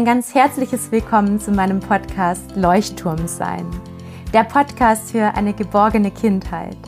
[0.00, 3.66] Ein ganz herzliches Willkommen zu meinem Podcast Leuchtturm sein.
[4.32, 6.78] Der Podcast für eine geborgene Kindheit.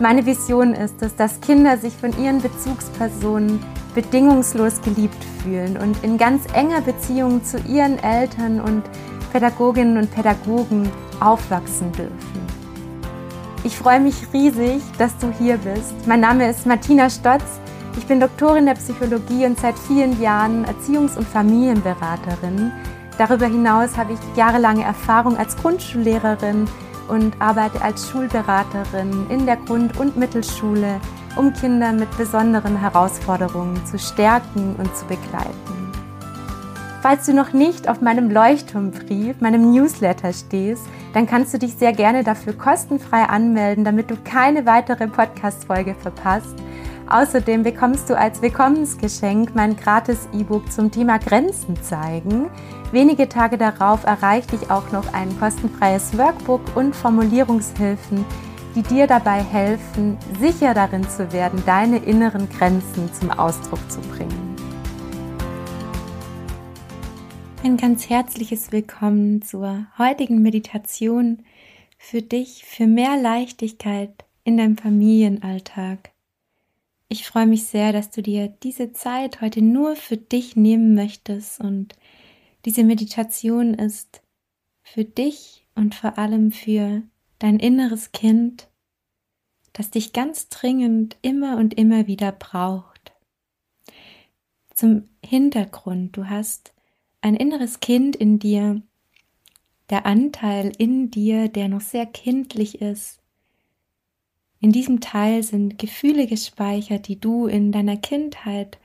[0.00, 3.62] Meine Vision ist es, dass Kinder sich von ihren Bezugspersonen
[3.94, 8.84] bedingungslos geliebt fühlen und in ganz enger Beziehung zu ihren Eltern und
[9.34, 12.40] Pädagoginnen und Pädagogen aufwachsen dürfen.
[13.64, 15.92] Ich freue mich riesig, dass du hier bist.
[16.06, 17.60] Mein Name ist Martina Stotz
[17.96, 22.72] ich bin Doktorin der Psychologie und seit vielen Jahren Erziehungs- und Familienberaterin.
[23.18, 26.66] Darüber hinaus habe ich jahrelange Erfahrung als Grundschullehrerin
[27.08, 31.00] und arbeite als Schulberaterin in der Grund- und Mittelschule,
[31.36, 35.92] um Kinder mit besonderen Herausforderungen zu stärken und zu begleiten.
[37.02, 40.82] Falls du noch nicht auf meinem Leuchtturmbrief, meinem Newsletter stehst,
[41.14, 46.54] dann kannst du dich sehr gerne dafür kostenfrei anmelden, damit du keine weitere Podcast-Folge verpasst
[47.10, 52.48] Außerdem bekommst du als Willkommensgeschenk mein gratis E-Book zum Thema Grenzen zeigen.
[52.92, 58.24] Wenige Tage darauf erreicht dich auch noch ein kostenfreies Workbook und Formulierungshilfen,
[58.76, 64.54] die dir dabei helfen, sicher darin zu werden, deine inneren Grenzen zum Ausdruck zu bringen.
[67.64, 71.42] Ein ganz herzliches Willkommen zur heutigen Meditation
[71.98, 74.12] für dich, für mehr Leichtigkeit
[74.44, 76.09] in deinem Familienalltag.
[77.12, 81.58] Ich freue mich sehr, dass du dir diese Zeit heute nur für dich nehmen möchtest
[81.58, 81.96] und
[82.64, 84.22] diese Meditation ist
[84.84, 87.02] für dich und vor allem für
[87.40, 88.68] dein inneres Kind,
[89.72, 93.12] das dich ganz dringend immer und immer wieder braucht.
[94.72, 96.74] Zum Hintergrund, du hast
[97.22, 98.82] ein inneres Kind in dir,
[99.90, 103.19] der Anteil in dir, der noch sehr kindlich ist,
[104.60, 108.78] in diesem Teil sind Gefühle gespeichert, die du in deiner Kindheit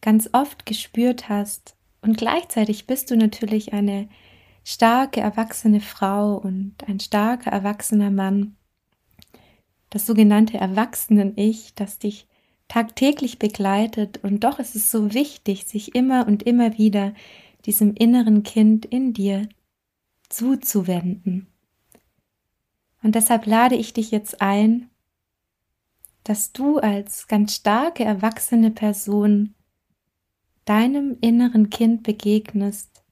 [0.00, 1.76] ganz oft gespürt hast.
[2.02, 4.08] Und gleichzeitig bist du natürlich eine
[4.64, 8.56] starke erwachsene Frau und ein starker erwachsener Mann.
[9.88, 12.26] Das sogenannte Erwachsenen-Ich, das dich
[12.66, 14.20] tagtäglich begleitet.
[14.24, 17.14] Und doch ist es so wichtig, sich immer und immer wieder
[17.66, 19.48] diesem inneren Kind in dir
[20.28, 21.46] zuzuwenden.
[23.02, 24.89] Und deshalb lade ich dich jetzt ein,
[26.24, 29.54] dass du als ganz starke erwachsene Person
[30.64, 33.02] deinem inneren Kind begegnest,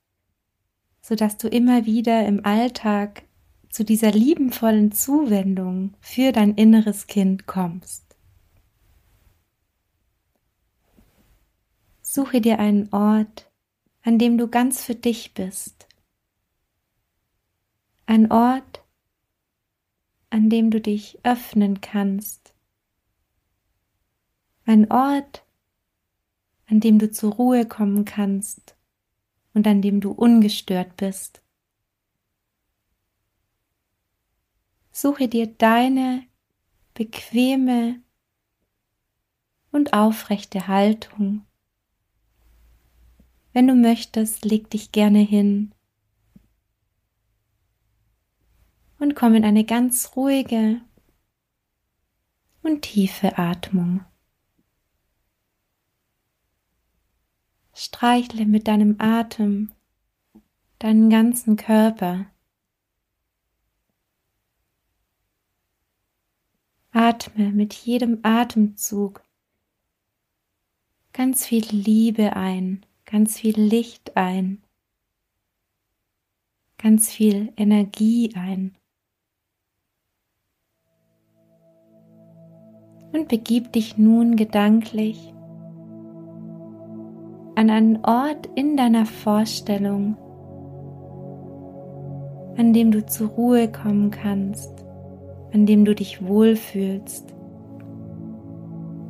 [1.01, 3.23] so dass du immer wieder im Alltag
[3.71, 8.05] zu dieser liebenvollen Zuwendung für dein inneres Kind kommst.
[12.03, 13.51] Suche dir einen Ort,
[14.03, 15.87] an dem du ganz für dich bist.
[18.07, 18.83] Ein Ort,
[20.31, 22.55] an dem du dich öffnen kannst
[24.69, 25.45] ein Ort,
[26.67, 28.77] an dem du zur Ruhe kommen kannst
[29.55, 31.43] und an dem du ungestört bist.
[34.93, 36.25] Suche dir deine
[36.93, 38.03] bequeme
[39.71, 41.47] und aufrechte Haltung.
[43.53, 45.73] Wenn du möchtest, leg dich gerne hin
[48.99, 50.83] und komm in eine ganz ruhige
[52.63, 54.05] und tiefe Atmung.
[57.81, 59.71] Streichle mit deinem Atem
[60.81, 62.27] deinen ganzen Körper.
[66.91, 69.23] Atme mit jedem Atemzug
[71.13, 74.61] ganz viel Liebe ein, ganz viel Licht ein,
[76.79, 78.77] ganz viel Energie ein.
[83.13, 85.33] Und begib dich nun gedanklich
[87.59, 90.17] an einen Ort in deiner Vorstellung,
[92.57, 94.73] an dem du zur Ruhe kommen kannst,
[95.53, 97.35] an dem du dich wohlfühlst.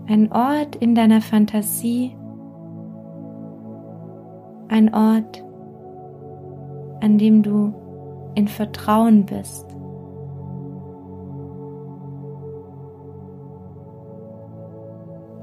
[0.06, 2.16] Ein Ort in deiner Fantasie,
[4.68, 5.44] ein Ort,
[7.02, 7.74] an dem du
[8.34, 9.66] in Vertrauen bist.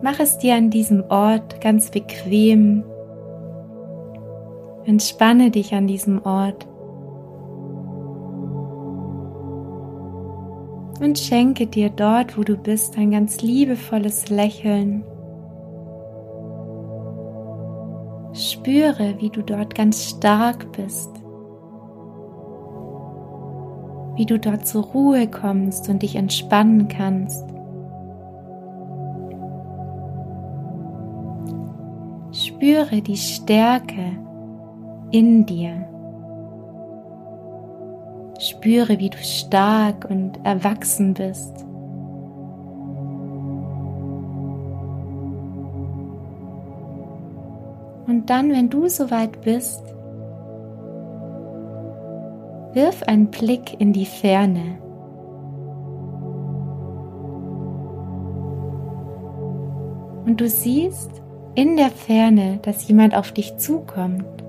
[0.01, 2.83] Mach es dir an diesem Ort ganz bequem
[4.85, 6.67] Entspanne dich an diesem Ort
[11.01, 15.03] und schenke dir dort, wo du bist, ein ganz liebevolles Lächeln.
[18.33, 21.09] Spüre, wie du dort ganz stark bist,
[24.15, 27.43] wie du dort zur Ruhe kommst und dich entspannen kannst.
[32.31, 34.17] Spüre die Stärke,
[35.15, 35.87] in dir.
[38.37, 41.53] Spüre, wie du stark und erwachsen bist.
[48.07, 49.81] Und dann, wenn du soweit bist,
[52.73, 54.79] wirf einen Blick in die Ferne.
[60.25, 61.09] Und du siehst
[61.53, 64.44] in der Ferne, dass jemand auf dich zukommt.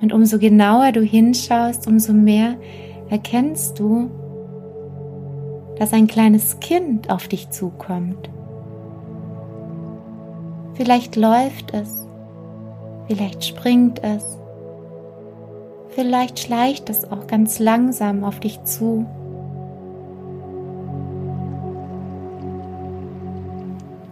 [0.00, 2.54] Und umso genauer du hinschaust, umso mehr
[3.10, 4.10] erkennst du,
[5.78, 8.30] dass ein kleines Kind auf dich zukommt.
[10.74, 12.06] Vielleicht läuft es,
[13.06, 14.38] vielleicht springt es,
[15.90, 19.06] vielleicht schleicht es auch ganz langsam auf dich zu.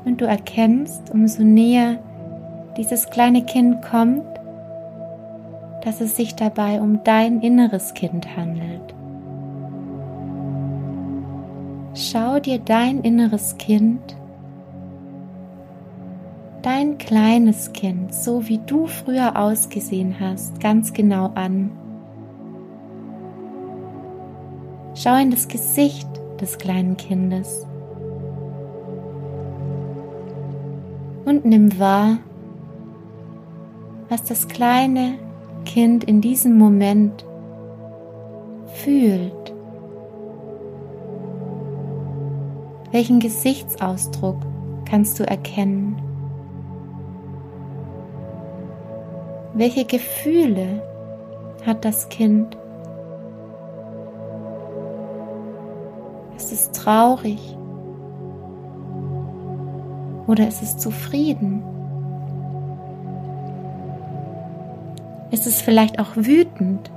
[0.04, 1.98] Und du erkennst, umso näher
[2.76, 4.24] dieses kleine Kind kommt,
[5.86, 8.92] dass es sich dabei um dein inneres Kind handelt.
[11.94, 14.16] Schau dir dein inneres Kind,
[16.62, 21.70] dein kleines Kind, so wie du früher ausgesehen hast, ganz genau an.
[24.96, 26.08] Schau in das Gesicht
[26.40, 27.64] des kleinen Kindes
[31.24, 32.18] und nimm wahr,
[34.08, 35.24] was das kleine
[35.66, 37.26] Kind in diesem Moment
[38.72, 39.54] fühlt.
[42.92, 44.38] Welchen Gesichtsausdruck
[44.88, 46.00] kannst du erkennen?
[49.52, 50.82] Welche Gefühle
[51.66, 52.56] hat das Kind?
[56.36, 57.58] Ist es traurig?
[60.26, 61.62] Oder ist es zufrieden?
[65.30, 66.90] Ist es vielleicht auch wütend?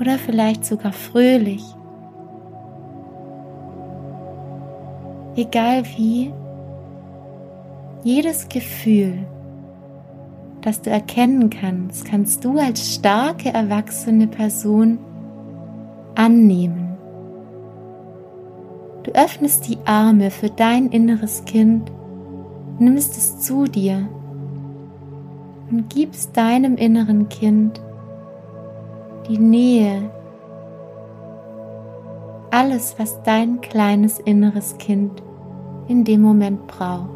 [0.00, 1.62] Oder vielleicht sogar fröhlich?
[5.36, 6.32] Egal wie,
[8.02, 9.26] jedes Gefühl,
[10.60, 14.98] das du erkennen kannst, kannst du als starke erwachsene Person
[16.14, 16.96] annehmen.
[19.04, 21.90] Du öffnest die Arme für dein inneres Kind,
[22.78, 24.08] nimmst es zu dir
[25.70, 27.80] und gibst deinem inneren Kind
[29.28, 30.10] die Nähe,
[32.50, 35.22] alles, was dein kleines inneres Kind
[35.88, 37.08] in dem Moment braucht.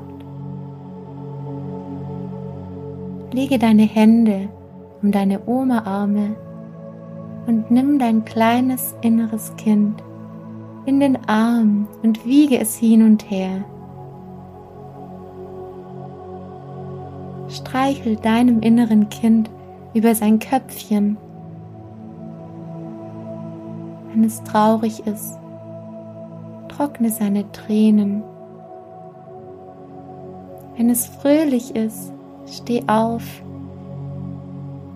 [3.33, 4.49] Lege deine Hände
[5.03, 6.35] um deine Oma-Arme
[7.47, 10.03] und nimm dein kleines inneres Kind
[10.87, 13.65] in den Arm und wiege es hin und her.
[17.49, 19.51] Streichel deinem inneren Kind
[19.95, 21.17] über sein Köpfchen,
[24.11, 25.39] wenn es traurig ist.
[26.69, 28.23] Trockne seine Tränen.
[30.77, 32.13] Wenn es fröhlich ist,
[32.47, 33.43] steh auf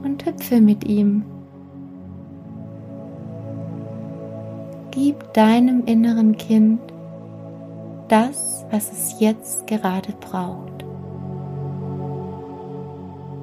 [0.05, 1.25] und hüpfe mit ihm.
[4.91, 6.81] Gib deinem inneren Kind
[8.09, 10.82] das, was es jetzt gerade braucht.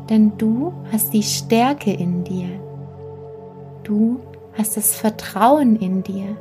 [0.10, 2.50] Denn du hast die Stärke in dir.
[3.84, 4.20] Du
[4.58, 6.36] hast das Vertrauen in dir.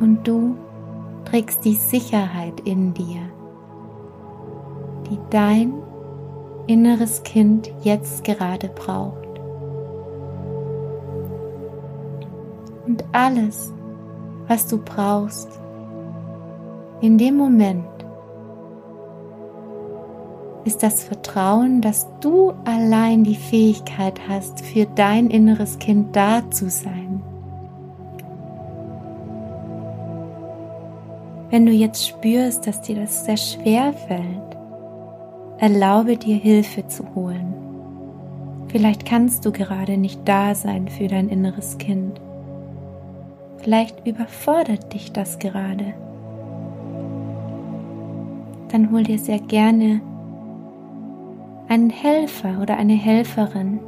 [0.00, 0.56] Und du
[1.26, 3.20] trägst die Sicherheit in dir,
[5.10, 5.74] die dein
[6.66, 9.28] inneres Kind jetzt gerade braucht.
[12.86, 13.72] Und alles,
[14.48, 15.48] was du brauchst,
[17.00, 17.91] in dem Moment
[20.64, 26.70] ist das Vertrauen, dass du allein die Fähigkeit hast, für dein inneres Kind da zu
[26.70, 27.22] sein.
[31.50, 34.56] Wenn du jetzt spürst, dass dir das sehr schwer fällt,
[35.58, 37.54] erlaube dir Hilfe zu holen.
[38.68, 42.20] Vielleicht kannst du gerade nicht da sein für dein inneres Kind.
[43.58, 45.92] Vielleicht überfordert dich das gerade.
[48.68, 50.00] Dann hol dir sehr gerne
[51.72, 53.80] einen Helfer oder eine Helferin.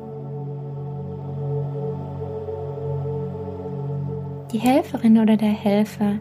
[4.52, 6.14] Die Helferin oder der Helfer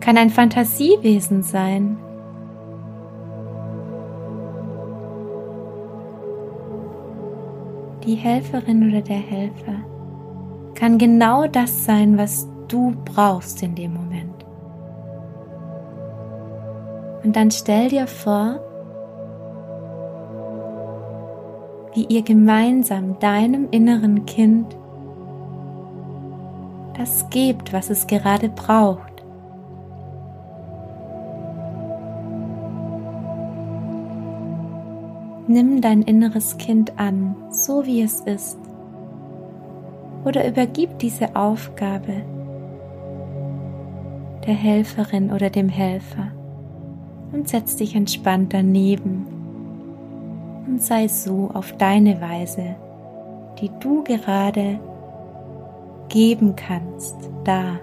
[0.00, 1.96] kann ein Fantasiewesen sein.
[8.04, 9.76] Die Helferin oder der Helfer
[10.74, 14.44] kann genau das sein, was du brauchst in dem Moment.
[17.22, 18.60] Und dann stell dir vor,
[21.94, 24.76] wie ihr gemeinsam deinem inneren Kind
[26.96, 29.24] das gebt, was es gerade braucht.
[35.46, 38.58] Nimm dein inneres Kind an, so wie es ist.
[40.24, 42.22] Oder übergib diese Aufgabe
[44.46, 46.32] der Helferin oder dem Helfer
[47.32, 49.33] und setz dich entspannt daneben
[50.74, 52.74] und sei so auf deine Weise,
[53.60, 54.80] die du gerade
[56.08, 57.14] geben kannst,
[57.44, 57.78] da.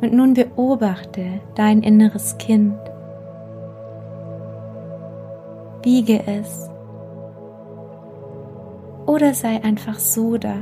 [0.00, 2.74] Und nun beobachte dein inneres Kind.
[5.84, 6.68] Wiege es.
[9.06, 10.56] Oder sei einfach so da.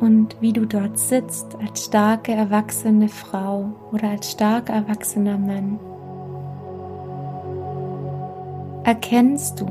[0.00, 5.78] Und wie du dort sitzt als starke erwachsene Frau oder als stark erwachsener Mann,
[8.84, 9.66] erkennst du,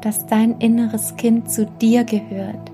[0.00, 2.70] dass dein inneres Kind zu dir gehört,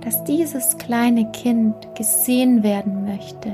[0.00, 3.52] dass dieses kleine Kind gesehen werden möchte,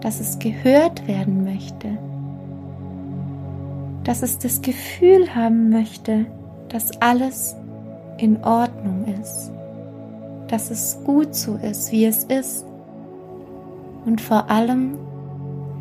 [0.00, 1.88] dass es gehört werden möchte,
[4.04, 6.26] dass es das Gefühl haben möchte,
[6.68, 7.56] dass alles
[8.20, 9.50] in Ordnung ist,
[10.48, 12.66] dass es gut so ist, wie es ist
[14.04, 14.98] und vor allem,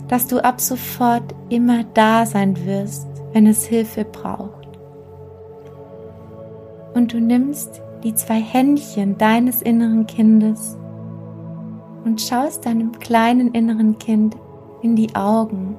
[0.07, 4.67] dass du ab sofort immer da sein wirst, wenn es Hilfe braucht.
[6.93, 10.77] Und du nimmst die zwei Händchen deines inneren Kindes
[12.05, 14.35] und schaust deinem kleinen inneren Kind
[14.81, 15.75] in die Augen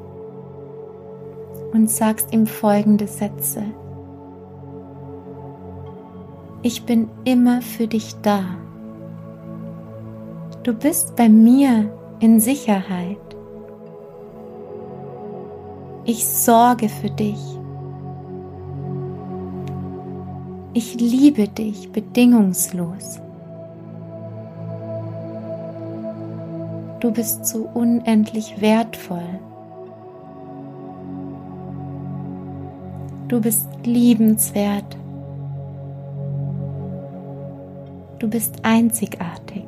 [1.73, 3.63] und sagst ihm folgende Sätze.
[6.63, 8.43] Ich bin immer für dich da.
[10.63, 11.91] Du bist bei mir
[12.21, 13.17] in Sicherheit.
[16.05, 17.39] Ich sorge für dich.
[20.75, 23.21] Ich liebe dich bedingungslos.
[27.01, 29.41] Du bist so unendlich wertvoll.
[33.29, 34.99] Du bist liebenswert.
[38.21, 39.65] Du bist einzigartig.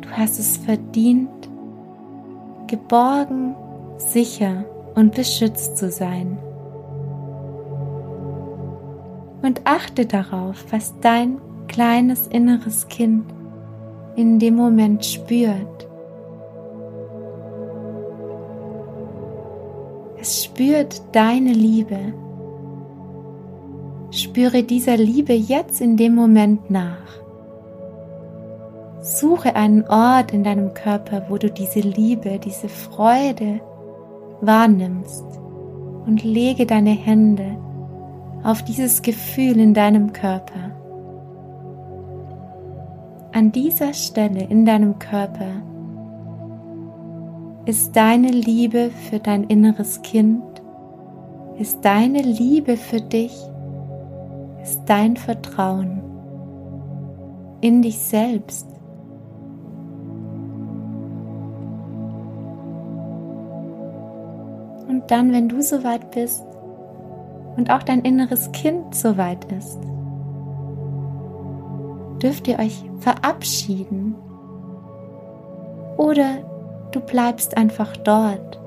[0.00, 1.28] Du hast es verdient,
[2.66, 3.54] geborgen,
[3.98, 6.38] sicher und beschützt zu sein.
[9.42, 13.26] Und achte darauf, was dein kleines inneres Kind
[14.16, 15.88] in dem Moment spürt.
[20.18, 22.14] Es spürt deine Liebe
[24.34, 27.06] Spüre dieser Liebe jetzt in dem Moment nach.
[29.00, 33.60] Suche einen Ort in deinem Körper, wo du diese Liebe, diese Freude
[34.40, 35.24] wahrnimmst
[36.04, 37.56] und lege deine Hände
[38.42, 40.72] auf dieses Gefühl in deinem Körper.
[43.30, 45.62] An dieser Stelle in deinem Körper
[47.66, 50.42] ist deine Liebe für dein inneres Kind,
[51.56, 53.32] ist deine Liebe für dich
[54.64, 56.02] ist dein Vertrauen
[57.60, 58.66] in dich selbst.
[64.88, 66.42] Und dann, wenn du soweit bist
[67.56, 69.78] und auch dein inneres Kind soweit ist,
[72.22, 74.14] dürft ihr euch verabschieden
[75.98, 76.38] oder
[76.92, 78.58] du bleibst einfach dort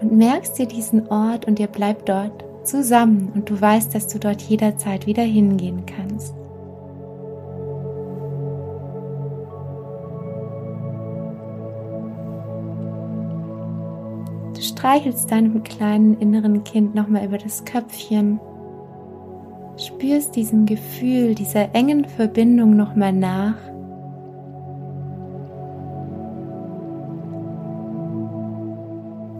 [0.00, 4.18] und merkst dir diesen Ort und ihr bleibt dort zusammen und du weißt, dass du
[4.18, 6.34] dort jederzeit wieder hingehen kannst.
[14.54, 18.40] Du streichelst deinem kleinen inneren Kind nochmal über das Köpfchen,
[19.76, 23.56] spürst diesem Gefühl, dieser engen Verbindung nochmal nach.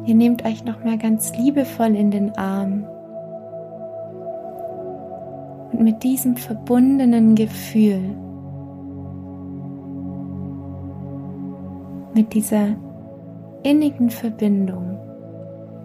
[0.07, 2.85] Ihr nehmt euch nochmal ganz liebevoll in den Arm
[5.75, 8.01] und mit diesem verbundenen Gefühl,
[12.15, 12.77] mit dieser
[13.65, 14.99] innigen Verbindung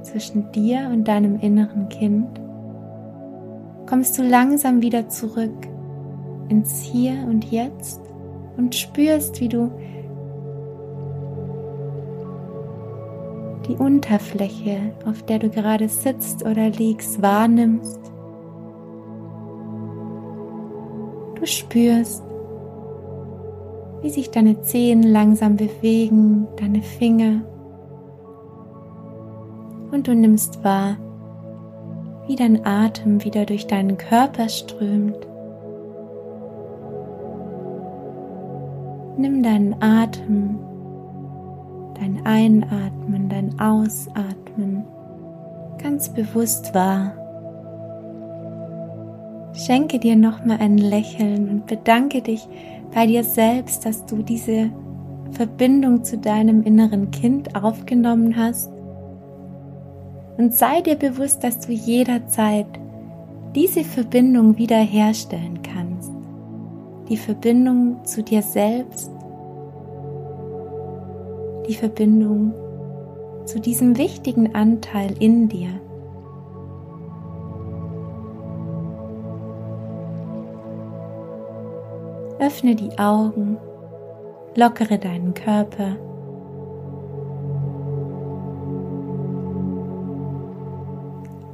[0.04, 2.28] zwischen dir und deinem inneren Kind,
[3.88, 5.68] kommst du langsam wieder zurück
[6.50, 8.02] ins Hier und Jetzt
[8.58, 9.72] und spürst, wie du
[13.68, 18.00] die Unterfläche, auf der du gerade sitzt oder liegst, wahrnimmst.
[21.40, 22.24] Du spürst,
[24.02, 27.42] wie sich deine Zehen langsam bewegen, deine Finger.
[29.92, 30.98] Und du nimmst wahr,
[32.28, 35.28] wie dein Atem wieder durch deinen Körper strömt.
[39.18, 40.60] Nimm deinen Atem,
[42.00, 44.86] dein Einatmen, dein Ausatmen
[45.82, 47.19] ganz bewusst wahr.
[49.66, 52.48] Schenke dir nochmal ein Lächeln und bedanke dich
[52.94, 54.70] bei dir selbst, dass du diese
[55.32, 58.72] Verbindung zu deinem inneren Kind aufgenommen hast.
[60.38, 62.68] Und sei dir bewusst, dass du jederzeit
[63.54, 66.14] diese Verbindung wiederherstellen kannst.
[67.10, 69.12] Die Verbindung zu dir selbst,
[71.68, 72.54] die Verbindung
[73.44, 75.82] zu diesem wichtigen Anteil in dir.
[82.40, 83.58] Öffne die Augen,
[84.56, 85.98] lockere deinen Körper.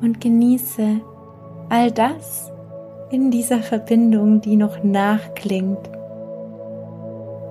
[0.02, 1.02] Und genieße
[1.70, 2.52] all das
[3.10, 5.90] in dieser Verbindung, die noch nachklingt,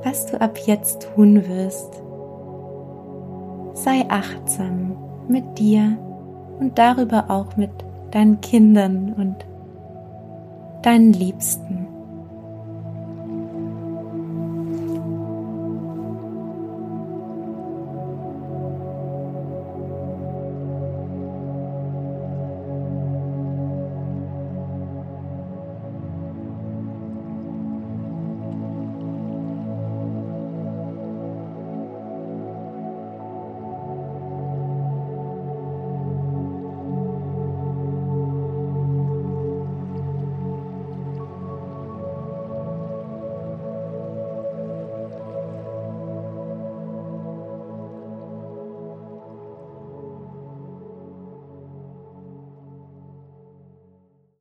[0.05, 2.03] was du ab jetzt tun wirst.
[3.75, 5.99] Sei achtsam mit dir
[6.61, 7.73] und darüber auch mit
[8.13, 9.45] deinen Kindern und
[10.83, 11.84] deinen Liebsten.